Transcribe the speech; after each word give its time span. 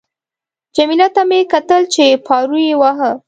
جميله 0.75 1.07
ته 1.15 1.21
مې 1.29 1.39
کتل 1.53 1.81
چې 1.93 2.03
پارو 2.25 2.57
یې 2.67 2.75
واهه. 2.81 3.11